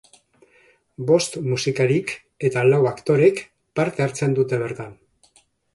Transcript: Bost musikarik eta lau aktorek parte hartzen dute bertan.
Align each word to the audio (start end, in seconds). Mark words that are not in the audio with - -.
Bost 1.09 1.37
musikarik 1.49 2.15
eta 2.49 2.65
lau 2.73 2.81
aktorek 2.95 3.47
parte 3.81 4.09
hartzen 4.09 4.39
dute 4.41 4.65
bertan. 4.65 4.99